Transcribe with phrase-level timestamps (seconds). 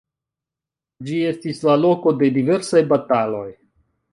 [1.09, 3.47] Ĝi estis la loko de diversaj bataloj.